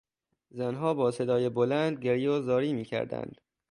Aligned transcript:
زنها 0.51 0.93
با 0.93 1.11
صدای 1.11 1.49
بلند 1.49 1.99
گریه 1.99 2.29
و 2.29 2.41
زاری 2.41 2.73
میکردند. 2.73 3.41